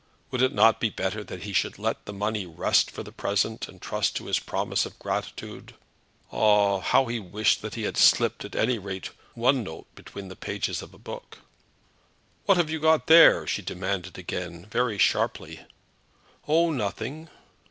[0.31, 3.67] Would it not be better that he should let the money rest for the present,
[3.67, 5.75] and trust to his promise of gratitude?
[6.31, 10.35] Ah, how he wished that he had slipped at any rate one note between the
[10.35, 11.37] pages of a book.
[12.47, 15.67] "What have you got there?" she demanded again, very sharply.
[16.47, 17.29] "Oh, nothing."